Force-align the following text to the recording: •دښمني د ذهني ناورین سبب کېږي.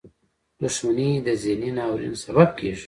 •دښمني 0.61 1.09
د 1.25 1.27
ذهني 1.43 1.69
ناورین 1.77 2.15
سبب 2.23 2.49
کېږي. 2.57 2.79